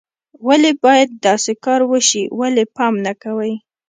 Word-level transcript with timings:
ولې 0.47 0.71
باید 0.83 1.09
داسې 1.27 1.51
کار 1.65 1.81
وشي، 1.91 2.23
ولې 2.39 2.63
پام 2.75 2.93
نه 3.05 3.13
کوئ 3.23 3.53